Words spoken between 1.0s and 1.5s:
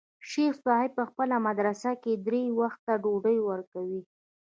خپله